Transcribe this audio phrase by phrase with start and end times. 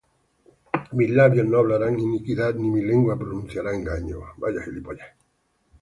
[0.93, 4.17] Mis labios no hablarán iniquidad, Ni mi lengua pronunciará engaño.